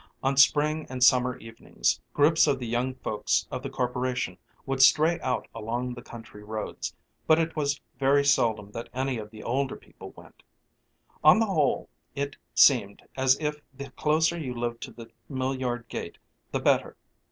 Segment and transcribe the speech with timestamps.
[0.23, 5.19] On spring and summer Sundays, groups of the young folks of the Corporation would stray
[5.19, 6.95] out along the country roads,
[7.27, 10.41] but it was very seldom that any of the older people went.
[11.23, 15.87] On the whole, it seemed as if the closer you lived to the mill yard
[15.87, 16.17] gate,
[16.49, 16.97] the better.